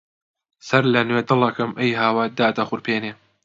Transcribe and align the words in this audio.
سەرلەنوێ 0.67 1.21
دڵەکەم 1.29 1.71
ئەی 1.79 1.93
هاوار 2.01 2.29
دادەخورپێنێ 2.39 3.13